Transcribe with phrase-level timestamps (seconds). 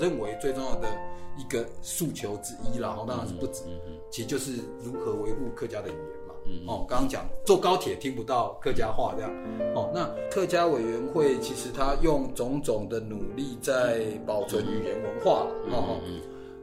[0.00, 0.88] 认为最重要的
[1.36, 3.62] 一个诉求之一啦，哦，当然是不止，
[4.10, 6.34] 其实就是如何维护客家的语言嘛。
[6.66, 9.30] 哦，刚刚讲坐高铁听不到客家话这样，
[9.74, 16.00] 哦，那客家委员会其实他用种种的努力在保存语言文化了，哦，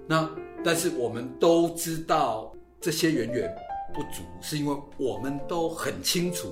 [0.06, 0.30] 那
[0.66, 2.52] 但是我们都知道
[2.82, 3.56] 这些远远
[3.94, 6.50] 不足，是因为我们都很清楚。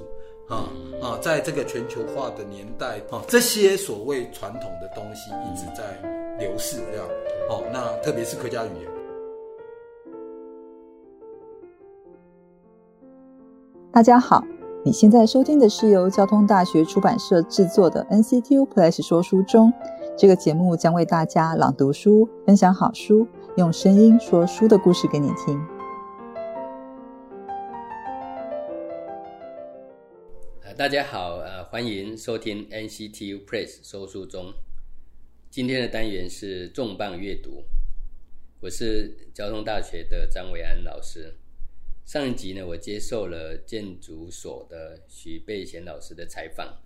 [0.47, 0.69] 啊
[1.01, 5.99] 啊，在这个全球化的年代，啊，这些所谓传统的东西一直在
[6.37, 7.07] 流逝，这样，
[7.49, 8.91] 哦，那特别是客家语言。
[13.89, 14.43] 大家好，
[14.83, 19.71] 你现在收听的是由交通大学出版社制作的 NCTU Plus 说书中，
[20.17, 25.57] 这个节目将为大家朗读书，分享好书，用声音说书的故事给你听。
[30.77, 34.51] 大家好，呃，欢迎收听 NCTU Press 收书中。
[35.55, 37.63] 今天的单元是重磅阅读，
[38.59, 41.33] 我是交通大学的张维安老师。
[42.03, 46.83] 上一集呢，我接受了建筑所的许贝贤老师的采访，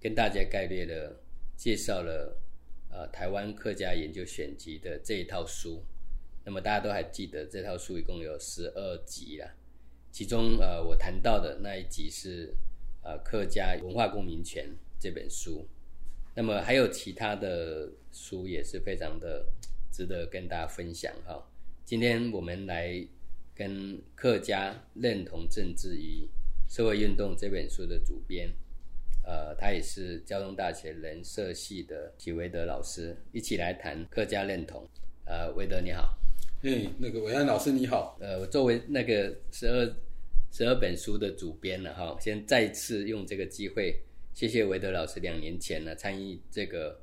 [0.00, 1.20] 跟大家概略的
[1.56, 2.36] 介绍了
[2.90, 5.84] 呃台湾客家研究选集的这一套书。
[6.44, 9.54] 那么大家都还记得这套书一共有十二集啦，
[10.10, 12.52] 其中呃我谈到的那一集是。
[13.00, 15.66] 呃，客家文化公民权这本书，
[16.38, 19.44] 那么还有其他的书也是非常的
[19.90, 21.44] 值得跟大家分享哈。
[21.84, 23.04] 今天我们来
[23.56, 26.28] 跟客家认同政治与
[26.68, 28.48] 社会运动这本书的主编，
[29.24, 34.88] 呃，他也是交通大学人社系的许维德老师，一起来谈客家认同。
[35.24, 36.16] 呃，维德你好，
[36.62, 39.92] 哎，那个伟安老师你好，呃，我作为那个十二。
[40.50, 44.00] 十二本书的主编了哈，先再次用这个机会，
[44.38, 46.96] 谢谢韦德老师两年前呢参与这个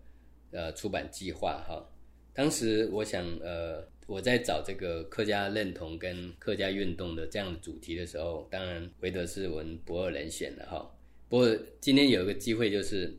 [0.51, 1.85] 呃出版计划哈。
[2.33, 10.89] 当时我想呃我在找这个客家认同跟客家运动的这样的主题的时候，当然韦德是我们不二人选的哈。
[11.27, 13.13] 不过今天有一个机会，就是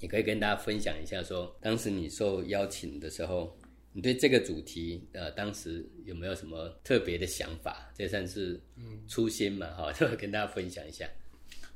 [0.00, 3.54] 你可以跟大家分享一下，说当时你受邀请的时候。
[3.96, 7.92] 你对这个主题，呃，当时有没有什么特别的想法？
[7.94, 8.60] 这算是
[9.06, 11.08] 初心嘛，哈， 就跟大家分享一下。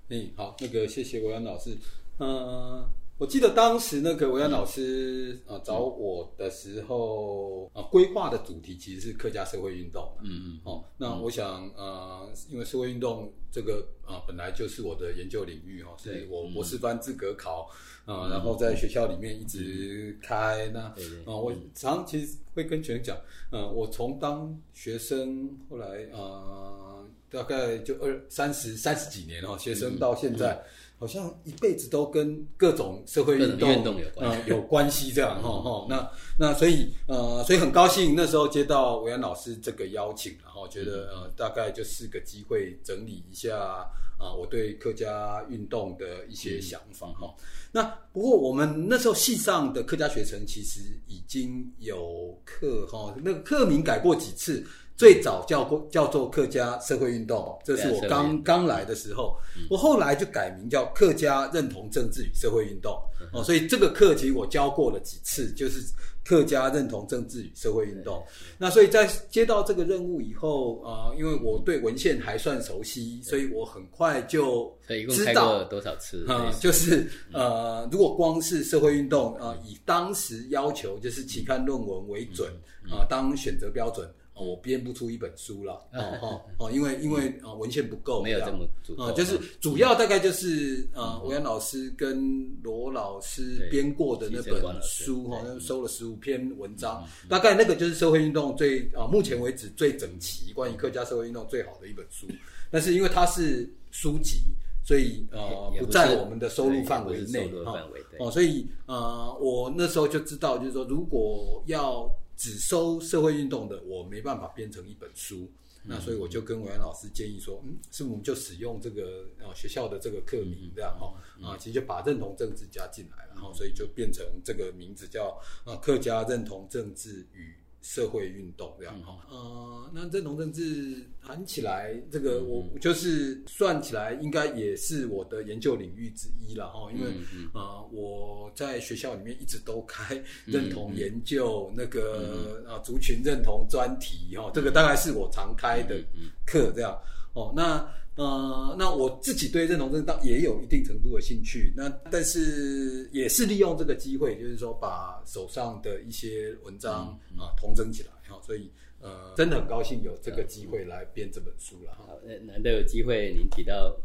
[0.08, 1.76] 嗯，好，那个谢谢维安老师。
[2.18, 2.84] 嗯，
[3.18, 10.10] 我记得当时那个维安老师啊找我的时候啊，规划的主题其实是客家社会运动。
[10.22, 10.60] 嗯嗯。
[10.64, 17.68] 哦，那我想呃，因为社会运动这个啊本来就是我的研究领域哦，所以我博士班资格考。
[18.08, 20.80] 啊，然后在学校里面一直开那
[21.26, 23.14] 啊，我常其实会跟学生讲，
[23.52, 26.87] 嗯，我从当学生后来啊，
[27.30, 30.60] 大概就二三十三十几年哦，学生到现在，
[30.98, 35.86] 好像一辈子都跟各种社会运动嗯有关系这样哈哈。
[35.88, 43.88] 那那所以呃，所以很高兴那时候接到维安老师这个邀请，然后觉得呃，大概就是个机会整理一下。
[44.18, 47.32] 啊，我对客家运动的一些想法哈。
[47.70, 54.66] 那不过我们那时候系上的客家学程其实已经有课哈，那个课名改过几次，
[54.98, 59.34] 最早叫过叫做客家社会运动，这是我刚刚来的时候。
[59.70, 63.00] 我后来就改名叫客家认同政治与社会运动。
[63.32, 65.80] 哦，所以这个课其实我教过了几次，就是。
[66.24, 68.22] 客家认同政治与社会运动，
[68.58, 74.70] 那所以在接到这个任务以后啊，因为我对文献还算熟悉，所以我很快就
[75.08, 82.52] 知道多少次啊，就是呃，如果光是社会运动啊，以当时要求就是期刊论文为准
[82.90, 84.06] 啊，当选择标准。
[84.40, 102.26] 我编不出一本书了， 哦哦哦，因为因为啊文献不够，没有这么足啊，就是主要大概就是呃，维安老师跟罗老师编过的那本书哈，收了十五篇文章，大概那个就是社会运动最啊目前为止最整齐关于客家社会运动最好的一本书，
[102.70, 104.38] 但是因为它是书籍，
[104.84, 107.84] 所以呃不在我们的收入范围内哈，
[108.18, 112.10] 哦，所以呃我那时候就知道，就是说如果要。
[112.38, 115.50] 只收社会运动的，我没办法编成一本书，
[115.82, 121.12] 那所以我就跟韦安老师建议说，嗯，是不是我们就使用这个呃学校的这个课名这样哈，
[121.42, 127.54] 啊，其实就把认同政治加进来，然后所以就变成这个名字叫啊客家认同政治与。
[127.80, 136.90] 社会运动这样哈，呃，那认同政治谈起来，这个我就是算起来，应该也是我的研究领域之一了哈。
[136.92, 137.10] 因为
[137.54, 145.98] 呃，我在学校里面一直都开认同研究，那个啊族群认同专题哈，这个大概是我常开的
[146.44, 146.98] 课这样。
[147.34, 147.88] 哦，那
[148.18, 158.68] 呃，那我自己对认同政治当也有一定程度的兴趣，那但是也是利用这个机会，就是说把手上的一些文章啊统整起来，哈，所以
[159.00, 161.92] 呃，真的很高兴有这个机会来编这本书了。
[161.92, 162.06] 哈。
[162.08, 163.96] 好，难得有机会您提到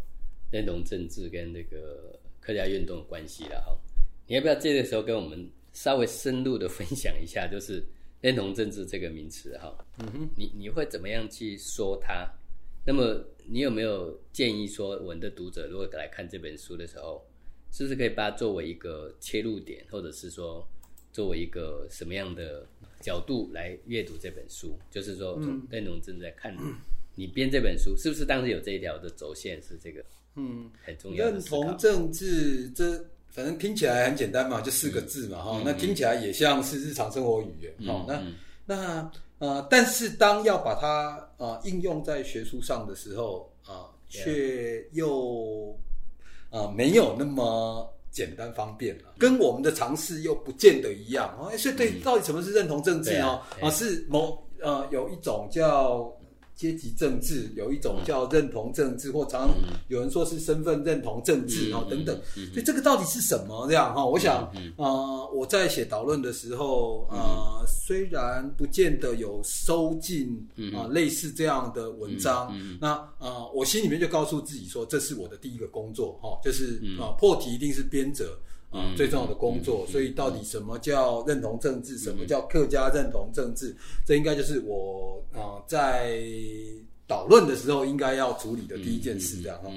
[0.52, 3.76] 认同政治跟那个客家运动的关系了哈，
[4.28, 7.84] 你要不要这个时候跟我们稍微深入的分享一下，就是
[8.22, 9.76] 认同政治这个名词哈？
[9.98, 12.32] 嗯哼，你你会怎么样去说它？
[12.86, 17.26] 那么你有没有建议说，我们的读者如果来看这本书的时候，
[17.72, 20.68] 是不是可以把它作为一个切入点，或者是说
[21.12, 22.68] 作为一个什么样的
[23.02, 24.78] 角度来阅读这本书？
[24.90, 26.56] 就是说，认同正在看
[27.16, 30.04] 你编这本书，是不是当时有这一条的轴线是这个？
[30.36, 31.30] 嗯，很重要。
[31.30, 32.98] 认同政治，这
[33.30, 38.24] 反正听起来很简单嘛，就四个字嘛，哈，那听起来也像是日常生活语言，哈，那
[38.66, 39.12] 那。
[39.44, 45.78] 呃，但是当要把它呃应用在学术上的时候啊，却又
[46.50, 51.52] 啊没有那么简单方便了，跟我们的尝试又不见得一样啊。
[51.58, 53.42] 所以对，到底什么是认同政治呢？
[53.62, 56.13] 啊，是某呃有一种叫。
[56.56, 59.50] 阶级政治有一种叫认同政治，或常
[59.88, 62.16] 有人说是身份认同政治啊等等，
[62.54, 63.68] 所以这个到底是什么？
[63.68, 64.06] 这样哈？
[64.06, 64.44] 我想
[64.78, 78.38] 啊，我在写导论的时候啊，虽然不见得有收进啊类似这样的文章，那啊，我心里面就告诉自己说，这是我的第一个工作哈，就是啊破题一定是编者。
[78.74, 81.98] 啊，最重要的工作，所以到底什么叫认同政治？
[82.00, 83.76] 什么叫客家认同政治？
[84.06, 86.20] 这应该就是我啊在
[87.06, 89.70] 导论的时候应该要处理的第一件事，这样哈。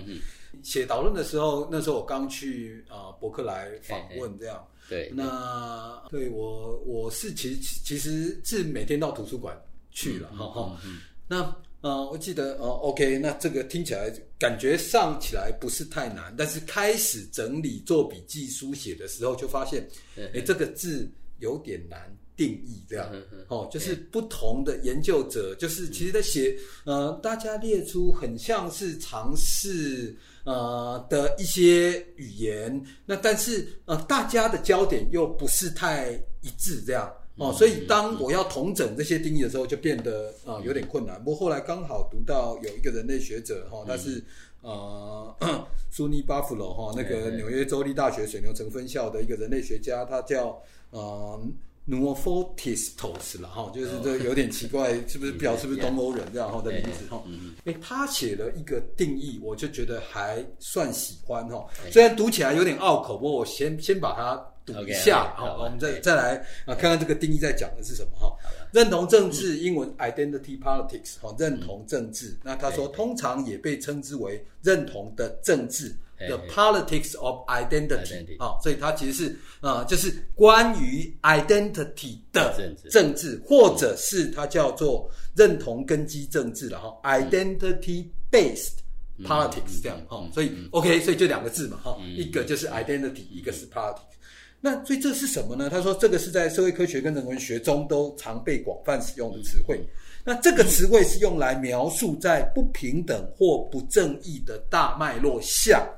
[0.62, 4.66] 写导论的时候，那时候我刚去啊伯克莱访问，这样。
[4.88, 5.12] 对。
[5.14, 9.54] 那对我我是其实其实是每天到图书馆
[9.90, 10.80] 去了，哈哈。
[11.28, 11.54] 那。
[11.86, 23.08] 呃，我记得哦，OK，那这个听起来感觉上起来不是太难，但是开始整理做笔记书写的时候，就发现，哎，这个字有点难定义，这样
[23.46, 30.12] 哦，就是不同的研究者，就是其实在写，呃，大家列出很像是尝试
[30.42, 36.10] 呃的一些语言，那但是呃，大家的焦点又不是太
[36.40, 37.08] 一致，这样。
[37.38, 41.22] 哦，所以当我要统整这些定义的时候，就变得啊有点困难。
[41.22, 44.24] 不过后来刚好读到有一个人类学者哈，他是
[44.62, 45.36] 呃
[45.92, 50.58] 苏尼巴夫罗哈，那个纽约州立大学水牛城分校的一个人类学家，他叫
[50.90, 51.38] 呃
[51.84, 57.22] n u o f o t i s t o s 了哈，就是这有点奇怪， 是不是表是不是东欧人这样哈的名字哈？
[57.66, 64.42] 哎，他写了一个定义，我就觉得还算喜欢哈，虽然读起来有点拗口，不过我先先把它。
[64.66, 68.36] 读一下，好，我们再再来啊，看看这个定义在讲的是什么哈。
[68.72, 72.36] 认同政治，英文 identity politics，哈，认同政治。
[72.42, 82.52] 那他说，通常也被称之为认同的政治，the politics of identity，啊，所以它其实是啊，就是关于 identity 的
[82.90, 88.78] 政治，或者是它叫做认同根基政治了哈，identity based
[89.22, 90.28] politics 这样哈。
[90.34, 94.15] 所以 OK，所以就两个字嘛哈，一个就是 identity，一个是 politics。
[94.60, 95.68] 那所以这是什么呢？
[95.70, 99.80] 他说这个是在社会科学跟人文学中都常被广泛使用的词汇。
[100.24, 105.88] 那这个词汇是用来描述在不平等或不正义的大脉络下，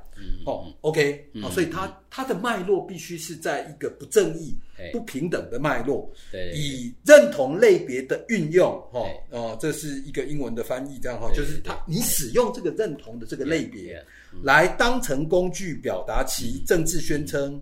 [0.45, 4.55] 哦，OK，好，所以它它的脉络必须是在一个不正义、
[4.91, 6.07] 不平等的脉络，
[6.53, 8.99] 以认同类别的运用，哈，
[9.31, 13.99] 哦，这是一个英文的翻译，这样哈，就是它你使用这个认同的这个类别
[14.43, 17.59] 来当成工具表达其政治宣称。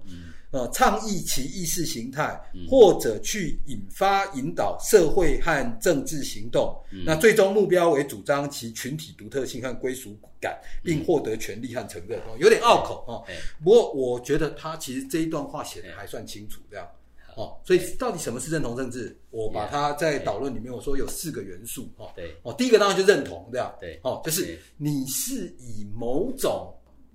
[0.51, 2.39] 呃，倡议其意识形态，
[2.69, 6.73] 或者去引发、引导社会和政治行动，
[7.05, 12.17] 那最终目标为主张其群体独特性和归属感，并获得权利和承认。
[12.21, 13.25] 哦，有点拗口哦。
[13.61, 16.87] 不过我觉得他其实这一段话写的还算清楚，这样。
[17.35, 19.15] 哦，所以到底什么是认同政治？
[19.31, 21.91] 我把它在导论里面我说有四个元素。
[21.97, 22.33] 哦，对。
[22.43, 23.75] 哦，第一个当然就认同，这样。
[23.81, 23.99] 对。
[24.01, 26.73] 哦，就是你是以某种。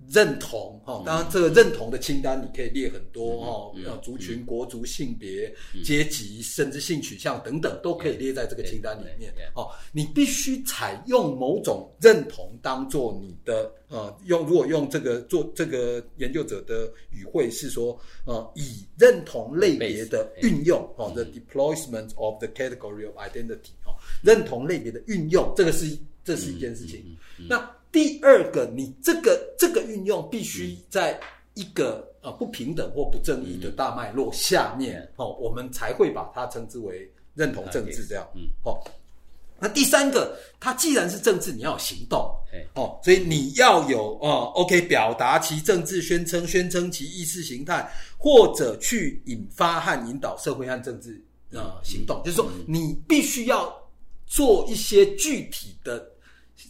[0.09, 5.53] 认同哈，当然这个认同的清单你可以列很多哈，呃，族群、国族、性别、
[5.85, 9.33] 阶级，甚至性取向等等，都可以列在这个清单里面。
[9.55, 27.17] 哦，你必须采用某种认同当做你的呃，用如果用这个做这个研究者的语汇是说，呃，以认同类别的运用哦，the deployment of the category of identity 哦，认同类别的运用，这个是这是一件事情。
[27.49, 31.21] 那第二个，你这个这个运用必须在
[31.55, 38.27] 一个呃不平等或不正义的大脉络下面哦，我们才会把它称之为认同政治这样。
[38.35, 38.83] 嗯，好。
[39.65, 42.35] 那第三个，它既然是政治，你要有行动。
[42.51, 51.23] 对，哦，所以你要有哦，OK，表达其政治宣称，宣称其意识形态，或者去引发和引导社会和政治
[51.53, 53.73] 呃行动，就是说你必须要
[54.27, 56.11] 做一些具体的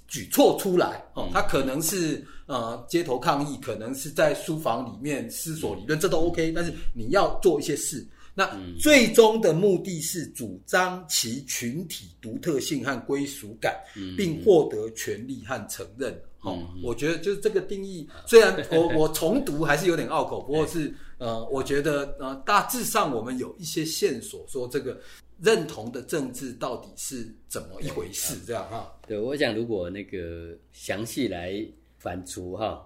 [0.08, 8.06] 举措出来哦，他可能是呃街头抗议，可能是在书房里面思索理论，这都 OK，但是你要做一些事。
[8.34, 13.78] 那最终的目的是主张其群体独特性和归属感，
[14.16, 16.18] 并获得权利和承认。
[16.40, 24.98] 哦，我觉得就是这个定义，虽然 我我重读还是有点拗口，不过是呃，我觉得呃，大致上我们有一些线索，说这个
[25.40, 28.92] 认同的政治到底是怎么一回事，这样哈。
[29.06, 31.64] 对，我想如果那个详细来
[31.98, 32.84] 反刍哈，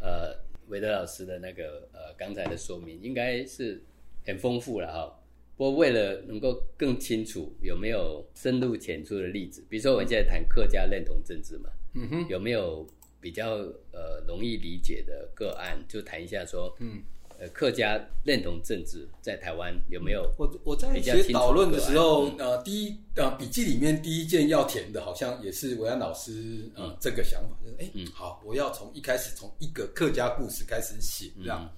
[0.00, 3.80] 呃，韦德老师的那个呃刚才的说明，应该是。
[4.26, 5.20] 很丰富了哈，
[5.56, 9.64] 不过为了能够更清楚，有没有深入浅出的例子？
[9.68, 12.86] 比如说我们现在谈客家认同政治嘛，嗯哼，有没有
[13.20, 13.56] 比较
[13.92, 15.78] 呃容易理解的个案？
[15.88, 17.02] 就谈一下说，嗯，
[17.38, 20.30] 呃，客家认同政治在台湾有没有？
[20.38, 31.70] 我我在写导论的时候，呃，第一呃笔记里面第一件要填的，好像也是维安老师呃这个想法，就是哎，好，我要从一开始从一个客家故事开始写，这样。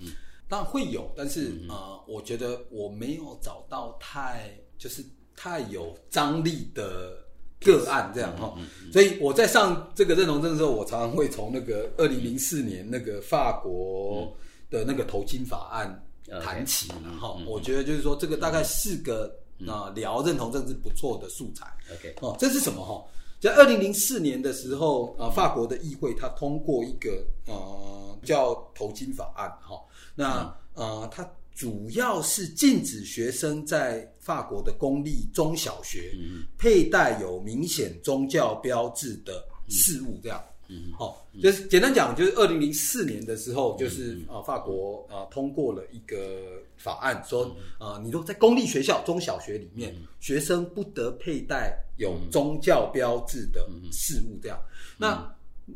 [0.52, 5.02] 当然会有，但是呃，我觉得我没有找到太就是
[5.35, 7.16] 太有张力的
[7.59, 8.54] 个案这样哈，
[8.92, 14.30] 所以我在上这个认同证的时候，我常常会从那个二零零四年那个法国
[14.68, 16.06] 的那个投金法案
[16.42, 19.35] 谈起，然后我觉得就是说这个大概是个
[19.66, 21.66] 啊聊认同政治不错的素材。
[21.94, 23.02] OK，哦，这是什么哈？
[23.42, 29.82] 在二零零四年的时候啊，法国的议会它通过一个呃叫投金法案哈。
[30.14, 36.14] 那呃，它主要是禁止学生在法国的公立中小学
[36.56, 40.40] 佩戴有明显宗教标志的事物，这样。
[40.73, 54.59] 嗯，好，就是简单讲，就是二零零四年的时候，就是啊，法国啊通过了一个法案，说啊，你说在公立学校中小学里面，学生不得佩戴有宗教标志的事物，这样。
[54.97, 55.31] 那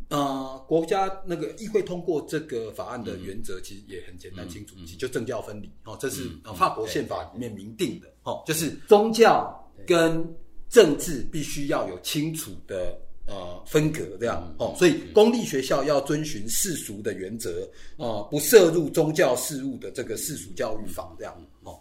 [0.09, 5.71] 呃，国家那个议会通过这个法案的原则其实也很简单清楚，其实就政教分离。
[5.85, 8.09] 哦，这是法国宪法里面明定的。
[8.25, 9.55] 哦，就是宗教
[9.87, 10.27] 跟
[10.69, 21.79] 政治必须要有清楚的呃分隔这样哦，所以公立学校要遵循世俗的原则哦，不涉入宗教事务的这个世俗教育法这样哦，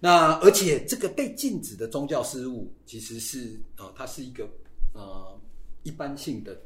[0.00, 4.48] 那而且这个被禁止的宗教事务其实是呃，它是一个
[4.92, 5.38] 呃
[5.82, 6.56] 一般性的。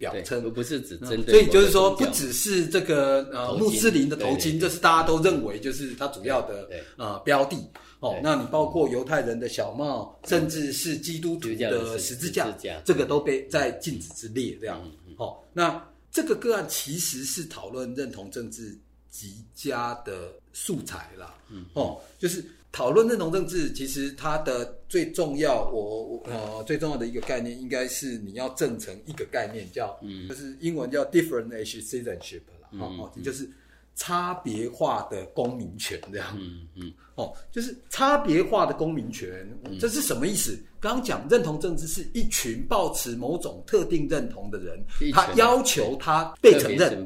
[0.00, 7.56] 表称不是指针对，所以就是说，不只是这个呃穆斯林的头巾，这是大家都认为就是它主要的呃标的
[8.00, 8.18] 哦。
[8.22, 12.50] 那你包括犹太人的小帽，甚至是基督徒的十字架，
[12.82, 14.82] 这个都被在禁止之列这样。
[15.18, 18.74] 哦，那这个个案其实是讨论认同政治
[19.10, 21.34] 极佳的素材啦。
[21.74, 22.42] 哦，就是。
[22.72, 29.98] 讨论认同政治，其实它的最重要，我呃最重要的一个概念，应该是你要证成一个概念，叫
[30.28, 33.50] 就是英文叫 differentiation citizenship 啦，哦，就是
[33.96, 39.48] 差别化的公民权这样，嗯嗯，哦，就是差别化的公民权，
[39.80, 40.56] 这是什么意思？
[40.78, 44.80] 刚刚讲认同政治是一群抱持某种特定认同的人，
[45.12, 47.04] 他要求他被承认，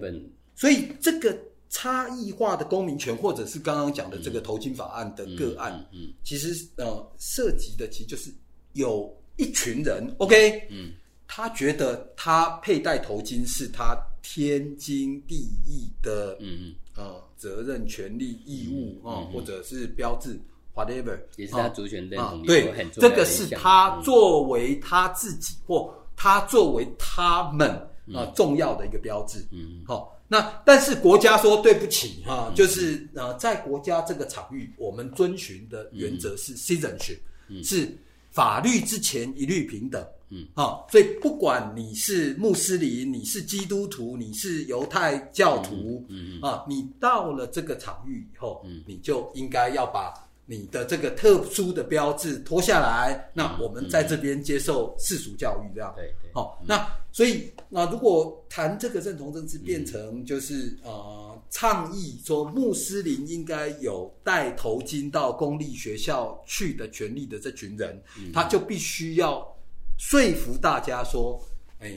[0.55, 1.35] 所以这个。
[1.75, 8.33] 差异化的公民权，或者是刚刚讲的这个投金法案的个案，嗯，其实呃涉及的其实就是
[8.75, 10.93] 有一群人，OK，嗯，
[11.27, 15.35] 他觉得他佩戴头巾是他天经地
[15.67, 20.39] 义的，嗯嗯，呃，责任、权利、义务啊，或者是标志
[20.77, 27.69] ，whatever，也是他主权认同对，这个是他作为他自己或他作为他们
[28.15, 30.14] 啊重要的一个标志，嗯，好。
[30.27, 37.19] 那但是国家说对不起哈，就是呃，在国家这个场域，我们遵循的原则是 citizenship，
[37.63, 37.97] 是
[38.31, 46.41] 法律之前一律平等，嗯，啊，所以不管你是穆斯林，你是基督徒，你是犹太教徒，嗯。
[46.41, 50.15] 啊，你到了这个场域以后，嗯，你就应该要把。
[50.47, 56.31] 你的这个特殊的标志脱下来，那我们在这边接受世俗教育，这样对对。
[56.35, 69.51] 好，那所以那如果谈这个认同政治，变成就是呃倡议说穆斯林应该有戴头巾到公立学校去的权利的这群人，他就必须要
[69.97, 71.41] 说服大家说，
[71.79, 71.91] 哎，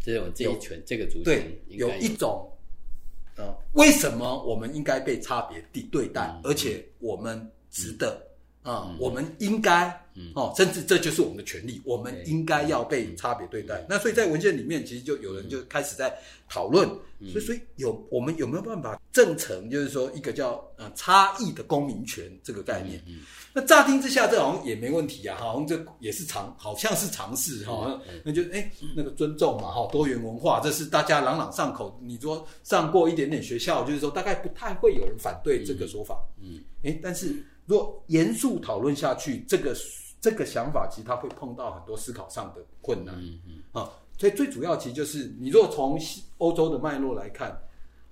[0.00, 2.48] 这种这一群这个族群对有一种
[3.36, 7.50] 呃，为什么我们应该被差别地对待，而且我们。
[7.70, 8.26] 值得。
[8.62, 9.88] 啊，我们应该
[10.20, 13.86] 嗯，哦，甚至这就是我们的权利，我们应该要被差别对待。
[13.88, 16.14] 那所以在文件里面，其实就有人就开始在
[16.48, 16.86] 讨论，
[17.32, 23.02] 所以所以有我们有没有办法正成，就是说一个叫呃差异的公民权这个概念？
[23.52, 28.00] 那乍听之下，这好像也没问题啊，好像这也是常，好像是尝试哈。
[28.24, 31.98] 那就哎，那个尊重嘛，哈，多元文化，这是大家朗朗上口。
[32.00, 36.16] 你说上过一点点学校，就是说大概不太会有人反对这个说法。
[36.40, 39.74] 嗯，哎，但是如果严肃讨论下去，这个
[40.20, 43.14] 这个想法其实它会碰到很多思考上的困难。
[43.18, 45.98] 嗯嗯，啊，所以最主要其实就是你如果从
[46.38, 47.58] 欧洲的脉络来看，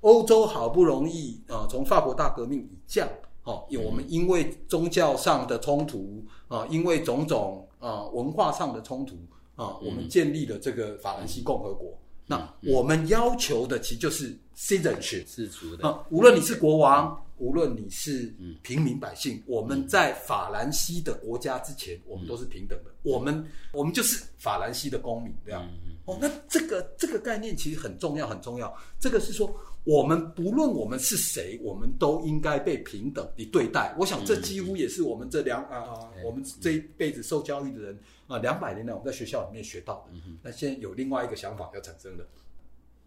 [0.00, 3.09] 欧洲好不容易啊，从法国大革命以降。
[3.45, 9.17] 哦，因我们因为宗教上的冲突啊，因为种种啊文化上的冲突
[9.57, 11.99] 啊，我们建立了这个法兰西共和国。
[12.29, 18.33] 那我们要求的其实就是 citizenship，自主的啊，无论你是国王，无论你是
[18.63, 22.91] 平民百姓，我们在法兰西的国家之前，我们都是平等的。
[23.03, 25.69] 我们我们就是法兰西的公民，这样。
[26.05, 28.73] 哦，那这个这个概念其实很重要，很重要。
[29.01, 29.53] 这个是说。
[29.88, 33.97] 我们不论我们是谁，我们都应该被平等的对待。
[33.99, 40.21] 我想这几乎也是我们这两啊，我们这一辈子受教育的人啊，两百年来我们在学校里面学到的。
[40.42, 42.28] 那现在有另外一个想法要产生了，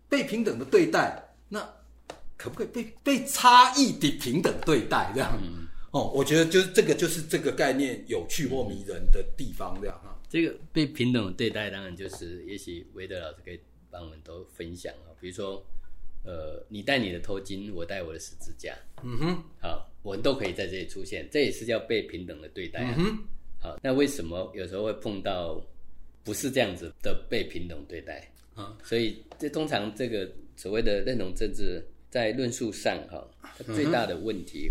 [0.10, 1.60] 被平等的对待，那
[2.36, 5.12] 可不可以被被差异的平等对待？
[5.14, 5.40] 这样
[5.92, 10.20] 哦，我觉得就是这个就是这个概念有趣或迷人的地方，这样哈。
[10.28, 13.60] 这个被平等的对待，当然就是也许韦德老师可以
[13.92, 15.64] 帮我们都分享啊，比如说。
[16.24, 18.78] 呃，你戴你的头巾，我戴我的十字架。
[19.02, 22.96] 嗯哼，好，我们都可以在这里出现，这也是叫被平等的对待啊。
[23.60, 25.60] 好，那为什么有时候会碰到
[26.24, 28.32] 不是这样子的被平等对待？
[28.54, 33.28] 啊，所以这通常这个所谓的认同政治，在论述上哈，
[33.74, 34.70] 最大的问题，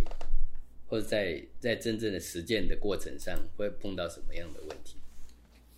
[0.87, 4.97] 或者在在真正的实践的过程上，会碰到什么样的问题？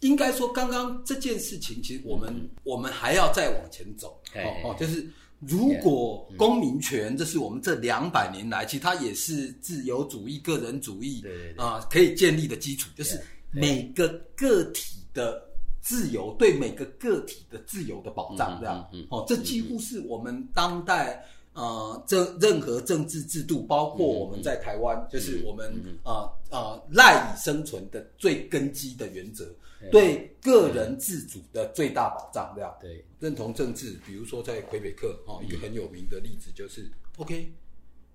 [0.00, 4.20] 应该说，刚刚这件事情，其实我们我们还要再往前走。
[4.34, 5.06] 哦哦，就是。
[5.46, 11.22] 如果公民权，这是我们这两百年来，其实它也是自由主义、个人主义
[11.56, 13.20] 啊可以建立的基础，就是
[13.50, 15.42] 每个个体的
[15.80, 18.88] 自由，对每个个体的自由的保障，这样。
[19.10, 29.44] 哦，这几乎是我们当代呃这任何政治制度，包括我们在台湾，就是我们啊啊赖以生存的最根基的原则。
[29.90, 33.04] 对个人自主的最大保障，这样对。
[33.18, 37.52] 认同政治，比如说在魁北克哦，一个很有名的例子就是，OK，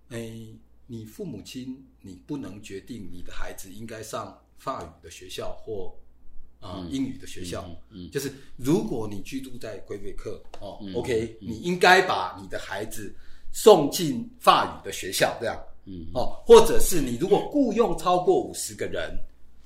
[0.10, 0.32] 哎，
[0.86, 5.94] 你父母亲你不能决定你的孩子应该上法语的学校或
[6.60, 13.14] 啊英语的学校，嗯，就是如果你居住在魁北克哦，OK，你应该把你的孩子
[13.52, 19.18] 送进法语的学校，这样，嗯，哦，或者是你如果雇佣超过五十个人。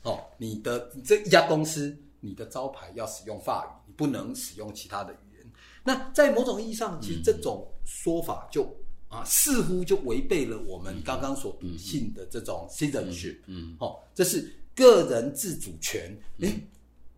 [0.04, 5.52] 哦，你的这一家公司，你的招牌要使用法语，你不能使用其他的语言。
[5.84, 8.64] 那在某种意义上，其实这种说法就
[9.10, 13.38] 啊，似乎就违背了我们刚刚所笃信的这种 citizenship。
[13.48, 16.18] 嗯，哦，这是个人自主权。
[16.40, 16.68] 诶，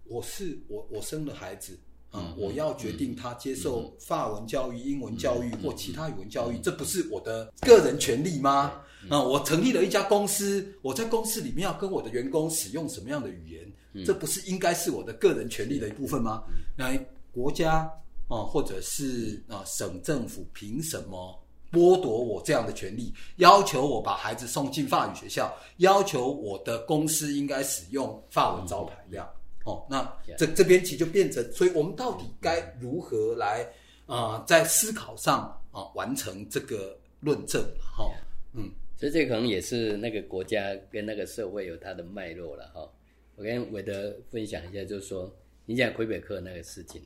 [0.05, 1.77] 我是我，我生了孩子。
[2.13, 2.33] 啊！
[2.37, 8.71] 我要决定他接受法文教育、英文教育或其他语文教育，这不是我的个人权利吗？
[9.09, 9.19] 啊！
[9.19, 16.43] 我成立了一家公司，我在公司里面要跟我的员工使用什么样的语言，这不是应该是我的个人权利的一部分吗？
[16.77, 16.95] 那
[17.31, 17.91] 国家
[18.29, 23.11] 啊，或者是啊省政府凭什么剥夺我这样的权利？
[23.37, 29.27] 要求我把孩子送进法语学校，要求我的公司应该使用法文招牌这样。
[29.65, 33.65] 哦，那这这边其实就变成，所以我们到底该如何来
[34.05, 37.63] 啊，在思考上啊完成这个论证？
[37.79, 38.11] 哈，
[38.53, 42.91] 嗯，所以这可能也是那个国家跟那个社会有它的脉络了哈。
[43.37, 45.33] 我跟韦德分享一下，就是说，
[45.65, 47.01] 你讲魁北克那个事情，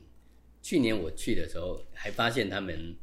[0.60, 2.96] 去年我去的时候，还发现他们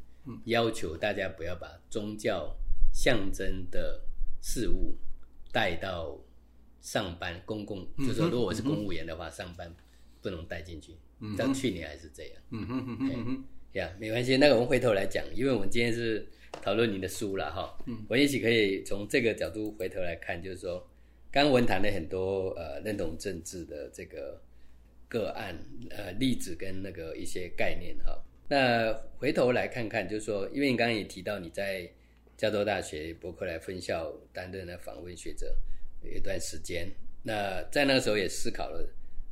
[0.43, 2.53] 要求大家不要把宗教
[2.93, 4.01] 象征的
[4.41, 4.93] 事物
[5.53, 6.17] 带到。
[6.86, 9.76] 上班公共就是说，如果我是公务员的话，上班
[10.21, 10.95] 不能带进去。
[11.36, 12.34] 到去年还是这样。
[12.52, 14.38] 嗯哼哼哼哼，呀，没关系。
[14.38, 16.28] 那个我们回头来讲，因为我们今天是
[16.62, 17.76] 讨论你的书了哈。
[17.88, 20.88] 嗯，我也许可以从这个角度回头来看，就是说，
[21.32, 24.39] 刚文谈了很多呃认同政治的这个
[25.08, 25.58] 个案
[25.89, 28.15] 呃例子跟那个一些概念哈。
[28.48, 31.89] 那回头来看看，就是说，因为你刚刚也提到你在
[32.38, 35.52] 加州大学伯克莱分校担任了访问学者。
[36.11, 36.91] 一段时间，
[37.23, 38.87] 那在那个时候也思考了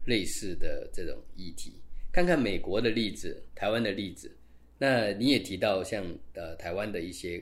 [0.05, 1.81] 类似的这种议题，
[2.11, 4.35] 看看美国的例子、台湾的例子。
[4.79, 7.41] 那你也提到像呃台湾的一些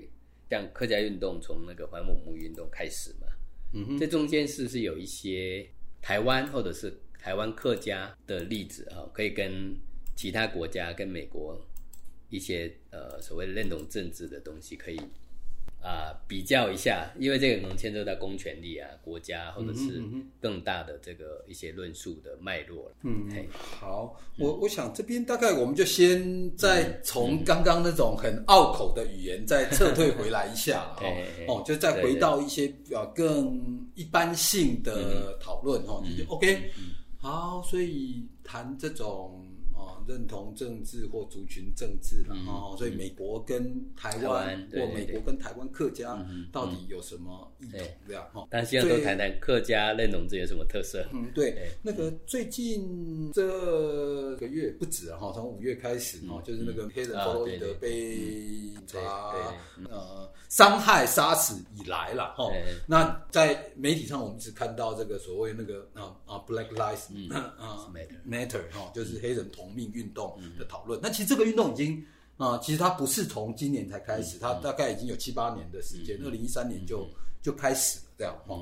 [0.49, 3.27] 像客家运动，从那个环保牧运动开始嘛，
[3.73, 5.67] 嗯哼，这中间是不是有一些
[6.01, 9.75] 台湾或者是台湾客家的例子啊，可以跟
[10.15, 11.59] 其他国家、跟美国
[12.29, 14.99] 一些呃所谓的认同政治的东西可以
[15.81, 20.01] 啊、比较一下，因为这个可能牵涉到公权力啊、国家或者是
[20.39, 22.95] 更大的这个一些论述的脉络了。
[23.03, 36.71] 嗯，好，我我想这边大概我们就先再从刚刚那种很拗口的语言再撤退回来一下了 嘿嘿哦，哦，就再回到一些呃更一般性的讨论哦，就是 OK，
[37.17, 39.47] 好，所以谈这种。
[39.81, 47.97] 哦，认同政治或族群政治了哦，所以美国跟台台湾或美国跟台湾客家到底有什么异同对。
[48.07, 48.47] 这样哈？
[48.49, 51.03] 但现在都谈谈客家认同这有什么特色。
[51.11, 53.43] 嗯，对对，那个最近这
[54.35, 58.99] 个月不止啊哈，从五月开始哈，就是那个黑人啊弗洛伊德被查
[59.31, 62.51] 对呃伤害杀死以来了哈，
[62.85, 67.07] 那在媒体上我们只看到这个所谓那个啊啊 Black Lives
[68.27, 70.99] Matter 哈，就是黑人同命运动的讨论。
[71.01, 72.05] 那其实这个运动已经
[72.37, 77.07] 啊，其实它不是从今年才开始，它大概已经有七八年的时间，二零一三年就
[77.41, 78.59] 就开始了这样哈。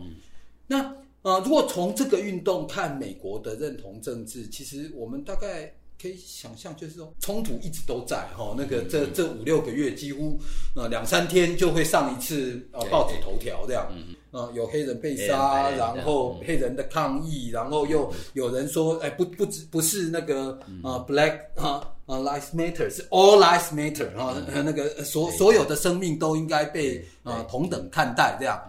[0.68, 8.56] 那呃，如果从这个运动看美国的认同政治，其实我们大概可以想象，就是说冲突一直都在哈。
[8.58, 10.40] 那个这这五六个月，几乎
[10.76, 13.92] 呃两三天就会上一次呃报纸头条这样。
[14.32, 28.62] 呃，有黑人被杀，然后黑人的抗议，然后又有人说，哎，不不只不是那个呃 Black 啊啊 Lives Matter，是 All Lives Matter 啊，那个呃所所有的生命都应该被呃同等看待这样。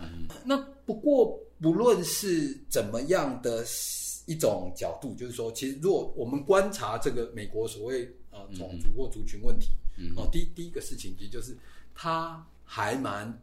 [0.47, 3.63] 那不过不论是怎么样的
[4.31, 9.71] 一种角度，就是说，其实如果我们观察这个美国所谓呃种族或族群问题，
[10.17, 11.57] 哦，第第一个事情其实就是
[11.93, 13.43] 它还蛮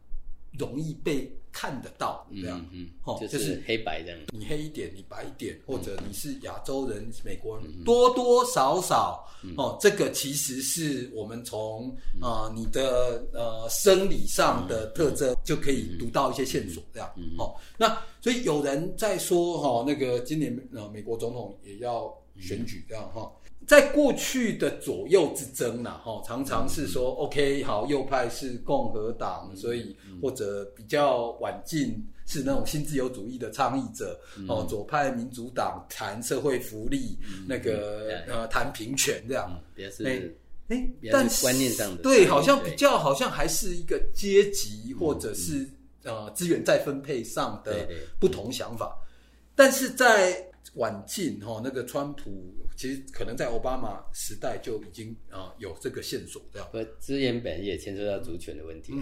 [0.58, 4.18] 容易被看得到这样，嗯哦，就就是是黑白这样。
[4.30, 12.22] 你黑一点，你白一点，或者你是亚洲人、美国多多少少哦，这个其实是我们从嗯。
[12.22, 17.10] 啊你的呃生理上的特征就可以读到一些线索，这样。
[17.16, 17.54] 嗯哦。
[17.76, 23.30] 那所以有人在说哈，那个今年呃美国总统也要选举这样哈。
[23.66, 34.18] 在过去的左右之争呐，哈，常常是说，OK，好，右派是共和党，所以或者比较晚进是那种新自由主义的倡议者，
[34.48, 40.36] 哦，左派民主党谈社会福利，那个呃谈平权这样，也哎是
[40.68, 45.68] 哎但是观念上的对，好像比较好像还是一个阶级或者是
[46.04, 47.86] 呃资源再分配上的
[48.18, 48.96] 不同想法，
[49.54, 50.47] 但是在
[50.78, 52.30] 晚近哈，那个川普
[52.76, 56.66] 其实可能在奥巴马时代就已经啊、有这个线索这样。
[56.72, 58.94] 和资源本也牵涉到主权的问题。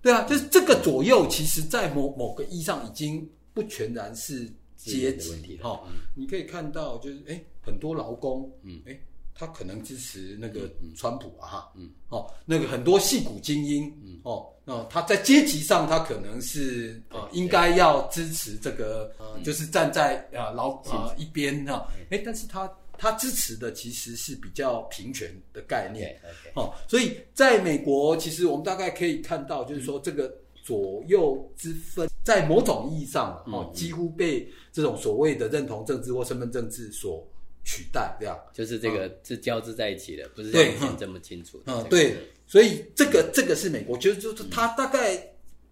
[0.00, 5.82] 对啊，就是这个左右，其实在某某个意义上已经不全然是阶级哈、
[6.14, 9.00] 你可以看到，就是哎，很多劳工，嗯，哎，
[9.36, 26.16] 他可能支持那个川普啊，哈，嗯，哦，那个很多戏骨精英，嗯，哦，那他在阶级上，他可能是呃应该要支持这个，呃，就是站在啊老啊一边哈，哎，但是他他支持的其实是比较平权的概念。
[26.54, 37.26] 哦，所以在美国，其实我们大概可以看到，就是说这个左右之分，在某种意义上，哦，几乎被这种所谓的认同政治或身份政治所
[37.64, 38.38] 取代，这样。
[38.52, 41.72] 就是这个是交织在一起的，不是对像以前这么清楚的。
[41.72, 45.16] 嗯，这个对，所以这个这个是美国，就是就是它大概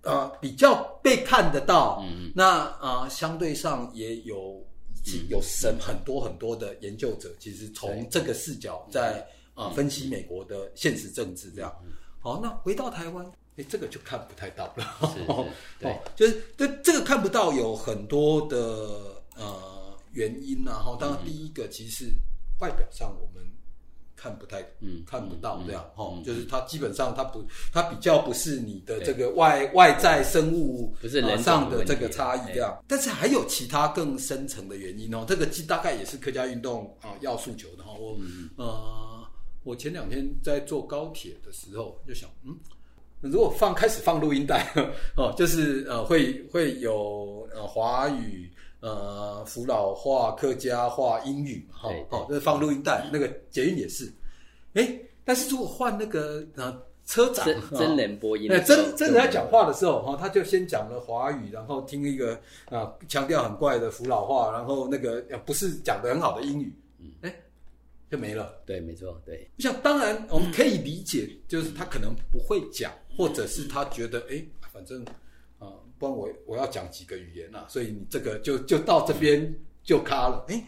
[0.03, 4.65] 呃比较被看得到，嗯那啊、呃相对上也有
[5.29, 9.27] 有神很多很多的研究者，其实从这个视角在
[9.75, 11.73] 分析美国的现实政治这样。
[12.21, 13.27] 好，那回到台湾，
[13.57, 15.11] 哎，这个就看不太到了。
[15.13, 15.27] 是是
[15.81, 18.57] 对哦，就是这这个看不到有很多的
[19.37, 19.72] 呃
[20.13, 22.13] 原因然后当然第一个其实是
[22.61, 23.43] 外表上我们
[24.15, 37.93] 看不太嗯看不到这样嗯哦，就是它基本上它不它比较不是你的这个外外在生物不是人上的这个差异这样，但是还有其他更深层的原因哦，这个其大概也是客家运动啊要诉求的哈。
[37.99, 39.27] 我嗯呃，
[39.65, 42.57] 我前两天在坐高铁的时候就想，嗯。
[43.21, 44.67] 如果放开始放录音带
[45.17, 48.51] 哦，就是呃会会有呃华语、
[48.83, 52.19] 呃福佬话、客家话、英语嘛，哈对对。
[52.19, 54.13] 哦，就是放录音带，那个捷运也是，
[54.75, 58.49] 哎，但是如果换那个呃车长真人播音。
[58.49, 67.07] 对，的时候，真真人在讲话的时候，哈，他就先讲了华语，然后听一个啊腔调很怪的福佬话，然后那个呃不是讲的很好的英语，嗯。
[67.23, 67.35] 哎，
[68.11, 68.61] 就没了。
[68.67, 75.13] 对，没错，对，我想，当然我们可以理解，就是他可能不会讲，或者是他觉得，哎，反正啊、
[76.03, 80.61] 不然我我要讲几个语言啊，所以你这个就就到这边就卡了，哎。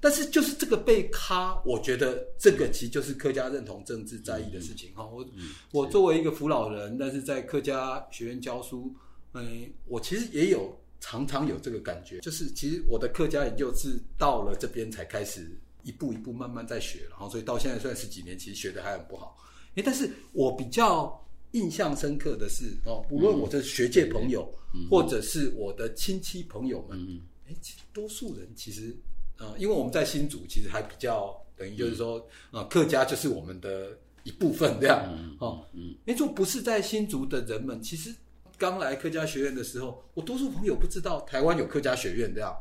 [0.00, 5.06] 但是就是这个被卡，我觉得这个其实就是客家认同政治在意的事情哈。
[5.06, 5.24] 我
[5.72, 8.92] 我作为一个扶老人，但是在客家学院教书，
[9.34, 15.48] 嗯，我其实也有常常有这个感觉，就是其实我的客家研究是到了这边才开始
[15.84, 19.36] 一步一步慢慢在学，然后所以到现在算十几年，其实学的还很不好。
[19.76, 24.52] 哎，但是我比较印象深刻的是哦，无论我的学界朋友，
[24.90, 27.54] 或者是我的亲戚朋友们，哎，
[27.92, 28.94] 多数人其实。
[29.38, 33.88] 啊，因为我们在新竹其实还比较等于就是说，啊，客家就是我们的
[34.22, 35.02] 一部分这样，
[35.40, 38.14] 哦，嗯，那种不是在新竹的人们，其实
[38.56, 42.54] 刚来客家学院的时候，我多数朋友不知道台湾有客家学院这样，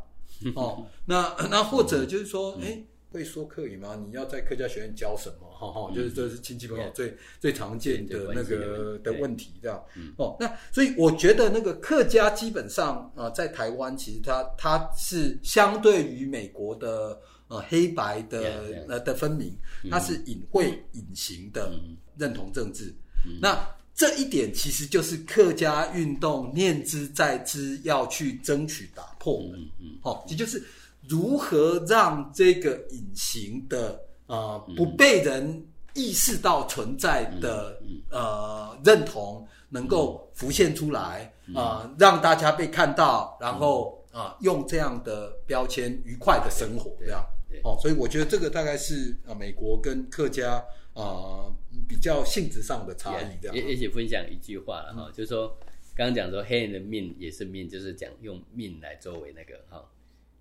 [0.56, 2.82] 哦， 那那或者就是说，哎。
[3.12, 4.02] 会说客语吗？
[4.08, 5.48] 你要在客家学院教什么？
[5.52, 9.84] 哈哈，就是这是亲戚朋友最最常见的那个的问题，这样。
[10.18, 17.20] 哦，那所以我觉得那个客家基本上啊，在台湾其实它它是相对于美国的
[17.50, 19.54] 呃黑白的呃的分明，
[19.90, 21.70] 它是隐晦隐形的
[22.18, 22.94] 认同政治。
[23.42, 23.60] 那
[23.94, 29.58] 这一点其实就是客家运动念之在之要去争取打破的。
[29.58, 30.64] 嗯嗯，好，也就是。
[31.10, 37.78] 如何让这个隐形的啊不被人意识到存在的
[38.10, 47.26] 呃认同能够浮现出来啊，让大家被看到，然后啊用这样的标签愉快的生活这样。
[47.64, 51.52] 哦，所以我觉得这个大概是啊美国跟客家啊
[51.90, 53.56] 比较性质上的差异这样。
[53.56, 55.50] 也也许分享一句话了哈，就是说
[55.94, 59.84] 刚刚讲说黑人的命也是命，就是讲用命来作为那个哈。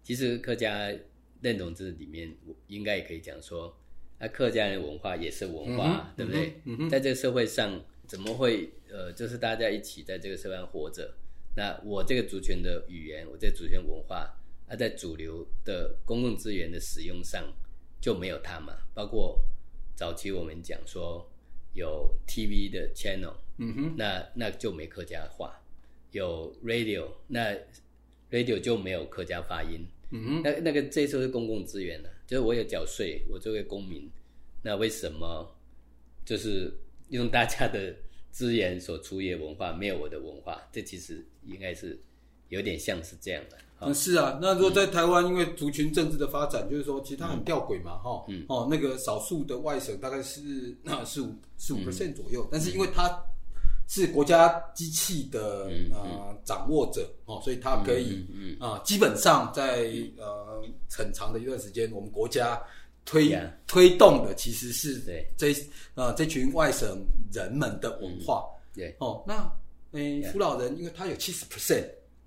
[0.03, 0.93] 其实客家
[1.41, 3.77] 认同这里面，我应该也可以讲说，
[4.19, 6.55] 那客家人文化也是文化，对不对？
[6.89, 11.15] 在这个社会上，怎么会呃，就是大家一起在这个社会上活着？
[11.57, 17.53] 那我这个族群的语言，我这族群文化，啊，在主流的公共资源的使用上
[18.01, 18.77] 就没有它嘛？
[18.95, 19.43] 包括
[19.97, 21.29] 早期我们讲说
[21.73, 25.51] 有 TV 的 channel，嗯哼，那那就没客家话；
[26.13, 27.57] 有 radio，那
[28.31, 29.87] radio 就没有客家发音。
[30.13, 34.11] 嗯，那那个这时候是公共资源了，就是我有缴税，我作为公民，
[34.63, 35.55] 那为什么
[36.25, 36.73] 就是
[37.11, 37.95] 用大家的
[38.33, 40.61] 资源所出业文化，没有我的文化？
[40.73, 41.97] 这其实应该是
[42.49, 43.57] 有点像是这样的。
[43.81, 53.25] 嗯，是啊，那如果在台湾，因为族群政治的发展，就是说其实它很吊诡嘛，哈，哦，那个少数的外省大概是那四五四五 percent 左右，但是因为它。
[53.93, 58.25] 是国家机器的呃掌握者哦，所以他可以
[58.61, 62.63] 啊，基本上在呃很长的一段时间，我们国家
[63.05, 65.03] 推推动的其实是
[65.37, 65.53] 这
[65.97, 68.45] 呃这群外省人们的文化。
[68.73, 68.95] 对。
[69.01, 69.53] 哦，那
[69.91, 71.85] 诶，扶老人因为他有七十 percent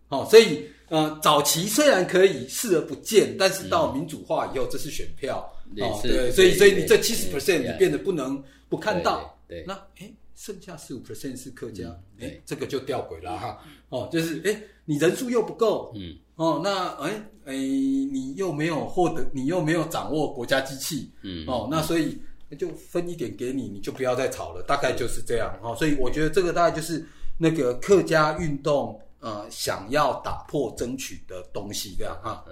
[0.10, 5.40] 哦，所以呃早期虽然可以视而不见，但是到民主化以后，这是选票。
[5.78, 9.34] 哦，对，所以所以你这七十 percent 你变得不能不看到。
[9.48, 10.14] 对，那诶。
[10.36, 13.64] 剩下四五 percent 是客家，哎，这个就吊诡了哈。
[13.90, 22.20] 哦，就是哎，你人数又不够，嗯，哦，那哎哎，你又没有获得，你又没有掌握国家机器，嗯，哦，那所以
[22.58, 25.76] 就分一点给你，你就不要再吵了，大概就是这样哦。
[25.76, 27.06] 所以我觉得这个大概就是
[27.38, 32.44] 那个客家运动呃想要打破争取的东西这样哈。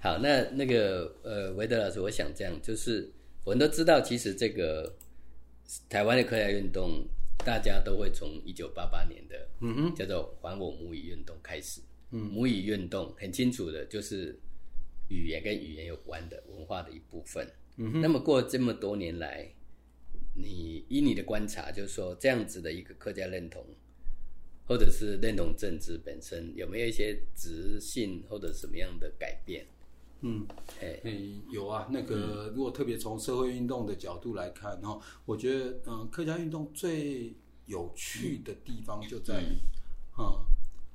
[0.00, 3.10] 好，那那个呃维德老师，我想这样，就是
[3.42, 4.94] 我们都知道，其实这个
[5.88, 7.06] 台湾的客家运动。
[7.44, 14.36] 大家都会从一九八八年的嗯哼叫做“还我母语”运动开始，嗯，母语运动很清楚的就是
[15.08, 18.00] 语言跟语言有关的文化的一部分，嗯哼。
[18.00, 19.48] 那么过这么多年来，
[20.34, 23.64] 你以你的观察，就是说这样子的一个客家认同，
[24.66, 29.64] 或者是认同政治本身，有没有一些直性或者什么样的改变？
[30.20, 30.46] 嗯，
[30.80, 31.00] 哎，
[31.50, 31.86] 有啊。
[31.90, 37.34] 那个，如果特别从社会运动的角度来看，哈，我觉得，嗯，客家运动最
[37.66, 39.58] 有趣的地方就在于，
[40.16, 40.44] 啊，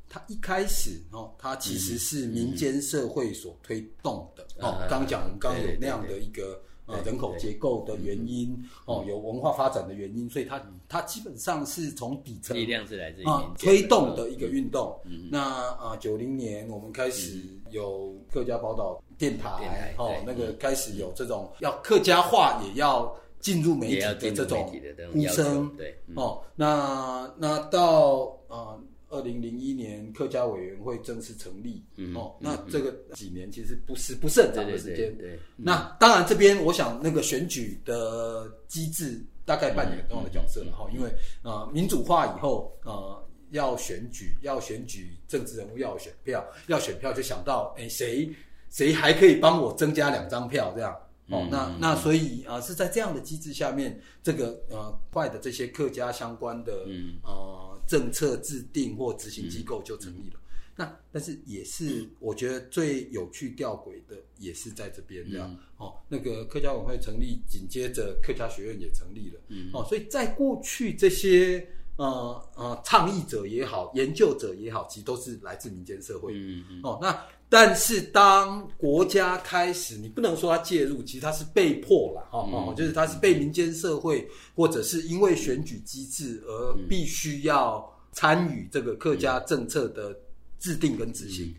[0.09, 6.62] 它一开始，哦，它其实是民间社会所推动的，哦，刚讲，我们刚有那样的一个。
[6.86, 8.54] 呃，人口结构的原因
[8.86, 15.00] 哦，有文化发展的原因，所以它它基本上是从底层力量是来自啊推动的一个运动。
[15.32, 15.39] 那
[15.76, 24.69] 啊，九零年我们开始有客家宝岛电台，哦，那个开始有这种要客家话也要进入媒体的这种
[25.13, 28.78] 呼声，对哦，那那到啊。
[29.13, 35.15] 二零零一年客家委员会正式成立，嗯哦，那这个几年其实不是不是很长的时间。
[35.19, 43.21] 对，那当然这边我想那个选举的机制大概扮演很重要的角色了哈，因为啊民主化以后啊
[43.52, 48.28] 要选举要选举政治人物要选票要选票就想到哎谁
[48.71, 50.97] 谁还可以帮我增加两张票这样。
[51.30, 57.13] 哦，那那所以啊，是在这样的机制下面，这个呃，坏的这些客家相关的嗯。
[57.23, 60.39] 呃政策制定或执行机构就成立了。
[60.76, 65.56] 那但是也是我觉得最有趣吊诡的，也是在这边这样。
[65.78, 69.39] 哦，那个客家委会成立，紧接着客家学院也成立了。
[69.74, 71.67] 哦，所以在过去这些
[71.98, 76.34] 呃呃倡议者也好，研究者也好，其实都是来自民间社会。
[76.34, 76.80] 嗯嗯。
[76.84, 77.26] 哦，那。
[77.54, 90.18] 但是当国家开始，你不能说他介入，其实他是被迫了，哈，哦，就是他是被民间社会或者是因为选举机制而必须要参与这个客家政策的
[90.58, 91.54] 制定跟执行。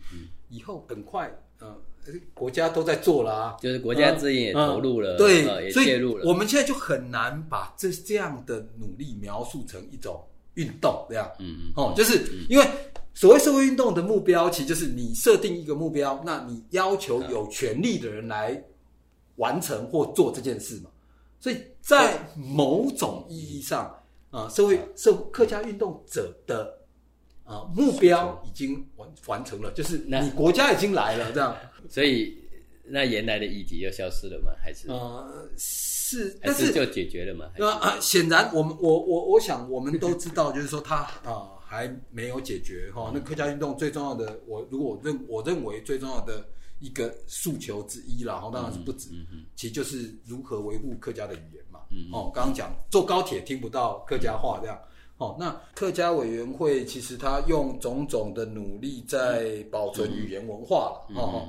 [0.49, 1.73] 以后很快，嗯，
[2.33, 6.25] 国家都在做了啊，就是国家资源也投入了，对，也介入了。
[6.27, 10.21] 我们现在就很难把这这样的努力描述成一种
[10.55, 12.67] 运动这样，嗯嗯，哦，就是因为。
[13.15, 18.61] 所谓社会运动的目标，其实就是你设定一个目标，那你要求有权利的人来
[19.37, 20.89] 完成或做这件事嘛。
[21.39, 26.77] 所以在某种意义上，啊，社会社客家运动者的
[27.45, 31.55] 啊目标已经完完成了，就是你国家已经来了这样。
[31.87, 32.37] 所以
[32.83, 34.51] 那原来的议题又消失了吗？
[34.61, 37.45] 还是呃是，但是就解决了吗？
[37.57, 41.54] 那啊，显然我们我我我想我们都知道，就是说他啊。
[41.75, 46.45] 还没有解决哈，那客家运动最重要的，我如果我认我认为最重要的
[46.79, 49.09] 一个诉求之一啦，哈，当然是不止，
[49.55, 51.81] 其实就是如何维护客家的语言嘛。
[51.91, 54.79] 嗯哦，刚刚讲坐高铁听不到客家话这样，
[55.17, 61.47] 哦，那客家委员会其实他用种种的努力在保存语言文化了，哦，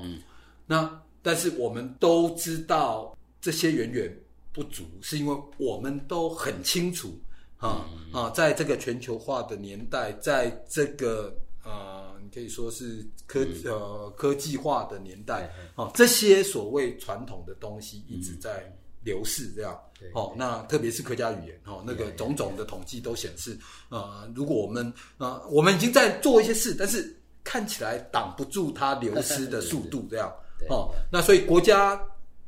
[0.65, 4.19] 那但是我们都知道这些远远
[4.53, 7.09] 不足，是因为我们都很清楚。
[7.57, 18.71] 啊啊，在这个全球化的年代，在这个呃，你可以说是科呃科技化的年代，哦，这些所谓传统的东西一直在
[19.03, 19.77] 流逝，这样，
[20.13, 23.57] 哦，那特别是客家语言，哦，那个种种的统计都显示，
[23.89, 30.31] 呃，如果我们呃，我们已经在做一些事，但是看起来挡不住它流失的 速度，这样，
[30.69, 31.99] 哦，那所以国家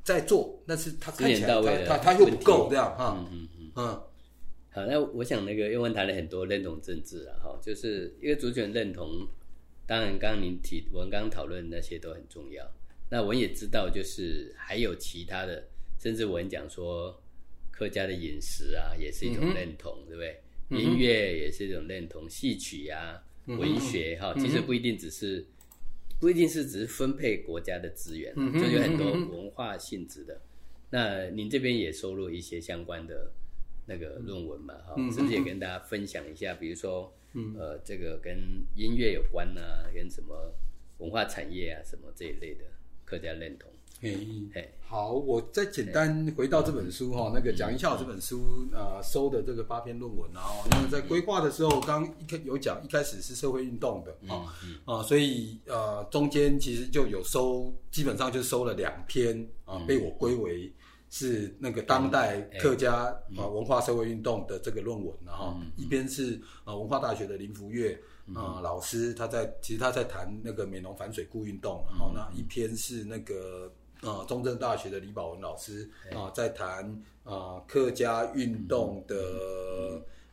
[0.04, 3.72] 在做，但是它看起来它它又不够，这样，哈，嗯嗯。
[3.76, 4.02] 嗯。
[4.80, 9.28] 好，那我想那个英文谈了很多认同政治啊，哈，就是因为主权认同。
[9.86, 12.64] 当然，刚刚您提，我们刚刚讨论那些都很重要。
[13.10, 15.68] 那我也知道，就是还有其他的，
[16.00, 17.20] 甚至我们讲说
[17.72, 20.80] 客家的饮食啊，也是一种认同，对不对？
[20.80, 25.44] 音乐也是一种认同，戏曲啊，文学哈，其实不一定只是，
[26.20, 30.40] 不一定是只是分配国家的资源，就有很多文化性质的。
[30.92, 33.32] 那您这边也收录一些相关的。
[33.90, 36.54] 那个论文嘛，哈，是不是也跟大家分享一下？
[36.54, 37.12] 比如说，
[37.58, 38.38] 呃，这个跟
[38.76, 40.54] 音乐有关呐，跟什么
[41.00, 42.66] 文化产业啊，什么这一类的
[43.04, 43.68] 客家认同。
[44.02, 50.40] 嘿，好，我再简单回到这本书哈，那个讲一下我这本书啊收的这个八篇论文啊，
[50.72, 60.72] 那么在规划的时候，刚一开有讲，一开始是社会运动的啊啊，所以呃中间其实就有收，基本上就收了两篇啊，被我归为。
[61.12, 68.00] 是那个当代客家啊文化社会运动的这个论文，然后一边是啊文化大学的林福月
[68.36, 76.86] 啊老师，他在其实他在谈那个美浓反水库运动，然后那一篇是那个呃中正大学的李宝文老师啊在谈
[77.24, 79.16] 啊客家运动的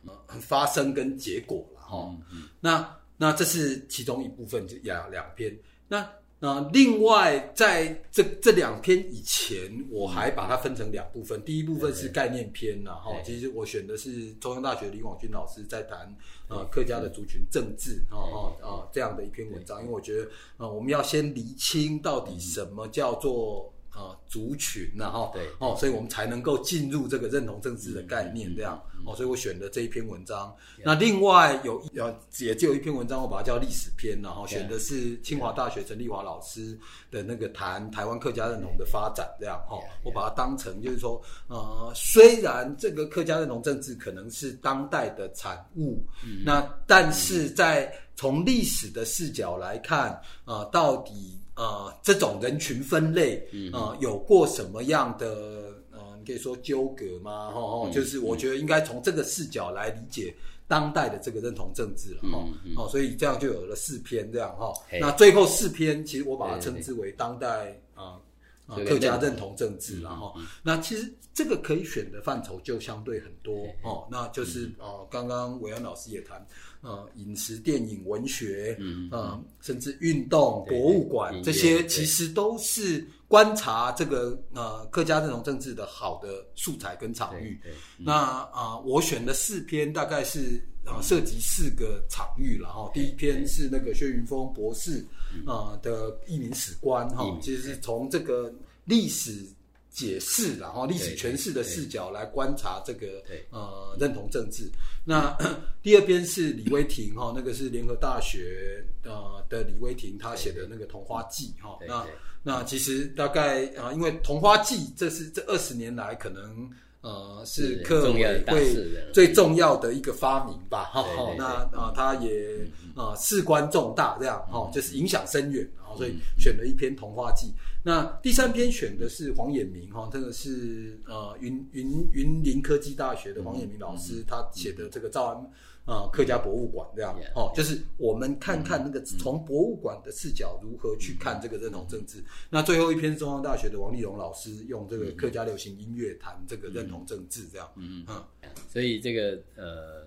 [0.05, 2.15] 呃发生跟结果了哈，
[2.59, 5.57] 那那这是其中一部分，就两两篇。
[5.87, 6.07] 那。
[6.39, 9.57] 那另外，在这这两篇以前，
[9.89, 11.43] 我还把它分成两部分。
[11.43, 16.15] 第一部分是概念篇，然后其实我选的是中央大学李广军老师在谈
[16.47, 19.81] 呃客家的族群政治，哦哦啊这样的一篇文章。
[19.81, 23.73] 因为我觉得呃我们要先厘清到底什么叫做。
[23.97, 30.55] 啊，族群呐，哈，对，哦，所以我们才能够进入这个认同政治的概念，这样，哦，所以我选的这一篇文章。
[30.85, 36.77] 那另外有呃，也就有一篇文章，我把它叫历史篇，然后选的是清华大学陈立华老师
[37.09, 46.05] 的那个谈台湾客家认同的发展，这样，哈，我把它当成就是说，呃，虽然这个客家认同政治可能是当代的产物，
[46.45, 50.11] 那但是在从历史的视角来看，
[50.45, 51.41] 啊，到底。
[51.57, 57.49] 呃，这种人群分类，呃，有过什么样的呃，你可以说纠葛吗？
[57.49, 60.33] 哈，就是我觉得应该从这个视角来理解
[60.67, 64.71] 当代的这个认同政治了，哈，哦，所以这样就有了四篇这样哈。
[65.01, 68.19] 那最后四篇，其实我把它称之为当代啊
[68.67, 76.45] 客家认同政治，然后那其实这个可以选的范畴就相对很多哦，那就是呃刚刚韦安老师也谈
[76.81, 87.59] 呃饮食、电影、文学，嗯呃甚至运动、博物馆这些，其实都是观察这个呃客家认同政治的好的素材跟场域。
[87.97, 92.91] 那啊、呃我选的四篇大概是啊、呃涉及四个场域了哈。
[92.93, 98.51] 第一篇是那个薛云峰博士啊、呃的译名史观哈其实是从这个
[98.85, 99.45] 历史
[99.89, 104.69] 解释然后历史诠释的视角来观察这个对呃认同政治。
[105.03, 105.35] 那
[105.81, 111.77] 第二边是李威霆哈，那个是联合大学呃的李威霆他写的那个《童话记》哈。
[111.87, 112.05] 那
[112.43, 116.69] 那其实大概啊、因为《童话记》这是这二十年来可能
[117.07, 118.75] 呃是是客委会
[119.13, 121.23] 最重要的一个发明吧，哈、对对对。
[121.23, 127.47] 哦那啊、他也啊、事关重大，这样哈、哦，就是影响深远，然后所以选了一篇《童话记》。
[127.83, 135.51] 那第三篇选的是黄衍明哈，这个是呃云云云林科技大学的黄衍明老师，他写的这个赵安
[135.87, 137.17] 啊、客家博物馆这样。
[137.33, 142.21] 哦，就是我们看看那个从博物馆的视角如何去看这个认同政治。
[142.49, 150.05] 那最后一篇是中央大学的王立荣老师用这个客家流行音乐谈这个认同政治这样，嗯嗯所以这个呃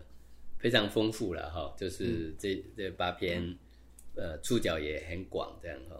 [0.59, 3.43] 非常丰富了哈，就是这这八篇
[4.14, 5.99] 呃触角也很广这样哈。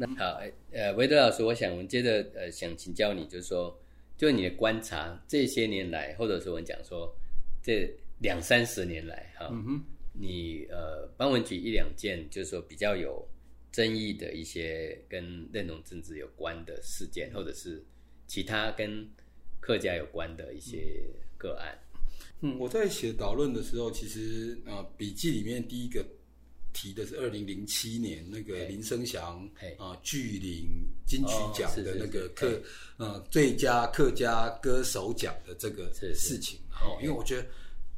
[0.00, 3.76] 那好，呃，维德老师，我想我们接着呃想请教你，就是说，
[4.16, 7.12] 就你的观察，这些年来，或者是我们讲说
[7.60, 9.84] 这两三十年来哈，嗯哼。
[10.20, 13.24] 你呃帮我们举一两件，就是说比较有
[13.70, 17.80] 争议的一些跟认同政治有关的事件，或者是
[18.26, 19.08] 其他跟
[19.60, 21.04] 客家有关的一些
[21.36, 21.78] 个案。
[22.40, 26.04] 嗯，我在写导论的时候，其实呃笔记里面第一个
[26.72, 29.48] 提的是二零零七年那个林生祥
[29.78, 32.60] 啊巨领金曲奖的那个客
[32.96, 37.46] 呃最佳客家歌手奖的这个事情，哦，因为我觉得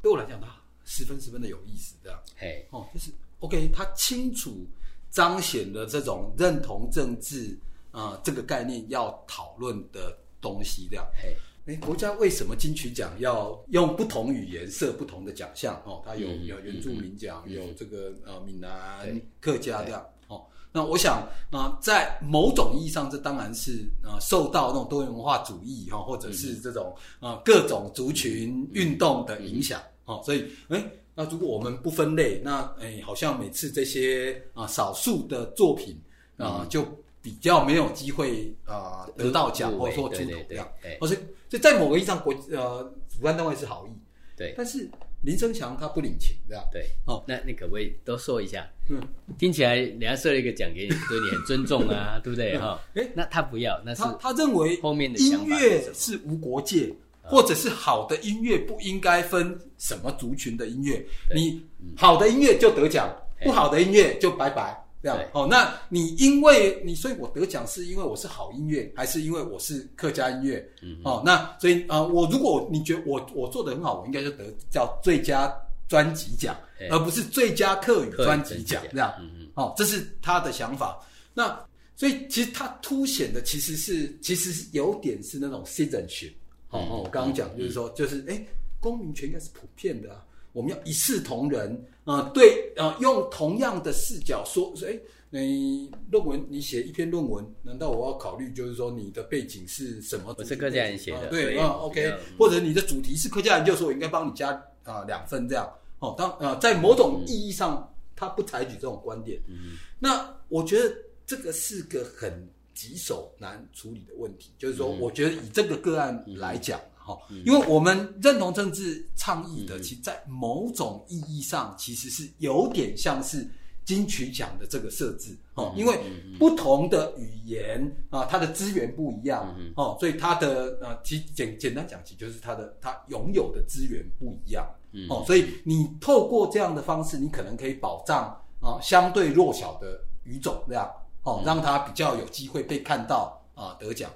[0.02, 0.48] 对我来讲它
[0.84, 4.66] 十分十分的有意思，这样嘿，哦，就是 OK，他清楚
[5.10, 7.56] 彰显了这种认同政治
[7.90, 11.06] 啊、呃这个概念要讨论的东西，这样。
[11.22, 11.36] 嘿，
[11.66, 15.80] 哎，国家为什么金曲奖要用不同语言设不同的奖项？
[15.84, 20.04] 哦，它有嗯有原住民奖，嗯有这个呃闽南客家这样。
[20.28, 29.80] 哦，那我想啊、在某种意义上，这当然是啊、受到那种多元文化主义哈、或者是这种啊、各种族群运动的影响。
[30.10, 30.84] 哦，所以哎。
[31.12, 36.00] 那如果我们不分类，那哎，好像每次这些啊、少数的作品
[36.38, 36.86] 啊、就
[37.20, 40.72] 比较没有机会啊、得到奖或者说出对对对头这样。
[40.82, 41.14] 哎哦，所
[41.50, 43.90] 以在某个意义上，国呃主办单位是好意，
[44.36, 44.88] 对但是
[45.22, 46.64] 林生强他不领情，这样。
[46.72, 48.66] 对，哦，那你可不可以多说一下？
[48.88, 49.02] 嗯，
[49.36, 52.80] 听起来人家设了一个奖给你，对你很尊重啊， 对不对哈？
[52.94, 61.04] 诶那他不要，那是他他认为后面的想音乐是无国界，或者是好的音乐不应该分什么族群的音乐，
[61.34, 61.62] 你
[61.96, 63.08] 好的音乐就得奖，
[63.42, 64.76] 不好的音乐就拜拜。
[65.02, 70.62] 这样哦，那你因为你，所以我得奖是因为我是好音乐，还是因为我是客家音乐？
[70.82, 75.50] 嗯哦，那所以啊、呃我如果你觉得我我做的很好，我应该就得叫最佳
[75.88, 76.54] 专辑奖，
[76.90, 79.14] 而不是最佳客语专辑奖奖这样。
[79.20, 81.00] 嗯嗯哦，这是他的想法。
[81.32, 81.58] 那
[81.96, 86.32] 所以其实他凸显的其实是其实是有点是那种 citizenship。
[86.70, 88.44] 哦嗯哦，我刚刚讲就是说，就是哎，
[88.80, 91.72] 公民权应该是普遍的啊，我们要一视同仁
[92.04, 94.98] 啊、呃对啊、呃用同样的视角说说，哎，
[95.30, 100.34] 你论文你写一篇论文，难道我要考虑就是说你的背景是什么？
[100.38, 104.50] 我是客家人写的啊对啊，OK，或者你的主题是客家人，就说，我应该帮你加
[104.82, 105.68] 啊、两份这样。
[105.98, 109.40] 哦，当呃在某种意义上，他不采取这种观点。
[109.48, 110.92] 嗯那我觉得
[111.26, 112.32] 这个是个很
[112.80, 123.46] 棘手难处理的问题，就是说，我觉得以这个个案来讲，哈、因为我们认同政治倡议的，其实在某种意义上，其实是有点像是
[123.84, 126.00] 金曲奖的这个设置哦，因为
[126.38, 134.66] 不同的语言啊，它的资源不一样哦，所以它的呃，其简简单讲，其实就是它的它拥有的资源不一样
[135.10, 140.90] 哦，所以你透过这样的方式，你可能可以保障啊相对弱小的语种这样
[141.22, 144.10] 哦，让他比较有机会被看到啊得奖。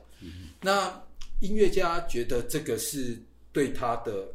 [0.60, 0.90] 那
[1.40, 3.20] 音乐家觉得这个是
[3.52, 4.26] 对他的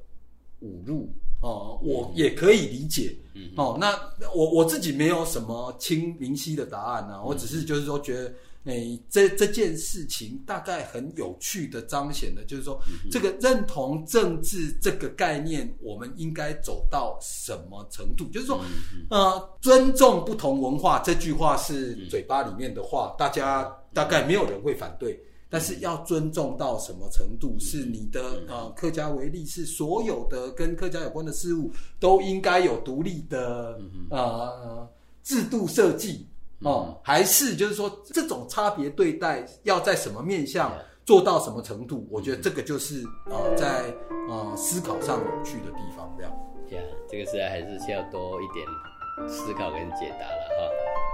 [0.62, 1.10] 侮辱
[1.42, 3.16] 哦，我也可以理解。
[3.56, 3.98] 哦，那
[4.36, 8.34] 我我自己没有什么清明晰的答案呢、我只是就是说觉得，
[8.66, 12.80] 诶、这这件事情大概很有趣的彰显了，就是说、
[13.10, 18.26] 这个认同政治这个概念，我们应该走到什么程度？
[18.32, 18.62] 就是说，
[19.10, 25.20] 呃，尊重不同文化这句话是嘴巴里面的话，大家大概没有人会反对。
[25.52, 27.56] 但是要尊重到什么程度？
[27.60, 33.82] 是你的呃客家为例，是所有的跟客家有关的事物都应该有独立的
[34.12, 34.88] 呃
[35.24, 36.28] 制度设计
[36.64, 40.72] 哦，还是就是说这种差别对待要在什么面向
[41.06, 42.08] 做到什么程度？
[42.12, 43.86] 我觉得这个就是呃在
[44.28, 46.32] 呃思考上有趣的地方，这样。
[46.70, 46.80] 呀，
[47.10, 50.70] 这个是还是需要多一点思考跟解答了哈。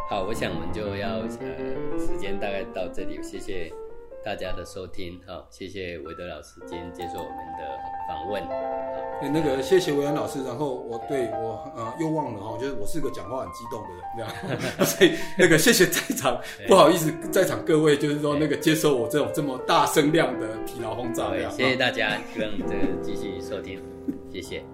[0.10, 3.72] 好，我想我们就要呃时间大概到这里，谢谢。
[4.26, 8.44] 大家的收听，好，谢谢韦德老师今天接受我们的访问。
[8.44, 8.52] 好，
[9.32, 23.80] 那个谢谢韦恩老师，然后我对我呃又忘了哈，就是我是个讲话很激动的人，这样， 所以那个谢谢在场， 不好意思在场各位，就是说那个接受我这种这么大声量的疲劳轰炸，谢谢大家，希望这个继续收听，
[24.34, 24.66] 谢谢。